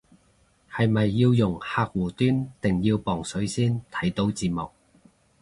[0.71, 4.71] 係咪要用客戶端定要磅水先睇到字幕